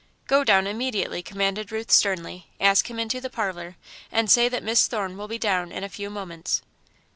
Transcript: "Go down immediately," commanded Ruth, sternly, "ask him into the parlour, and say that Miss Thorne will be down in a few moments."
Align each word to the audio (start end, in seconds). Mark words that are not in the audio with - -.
"Go 0.25 0.43
down 0.43 0.65
immediately," 0.65 1.21
commanded 1.21 1.71
Ruth, 1.71 1.91
sternly, 1.91 2.47
"ask 2.59 2.89
him 2.89 2.97
into 2.97 3.21
the 3.21 3.29
parlour, 3.29 3.75
and 4.11 4.31
say 4.31 4.49
that 4.49 4.63
Miss 4.63 4.87
Thorne 4.87 5.15
will 5.15 5.27
be 5.27 5.37
down 5.37 5.71
in 5.71 5.83
a 5.83 5.89
few 5.89 6.09
moments." 6.09 6.63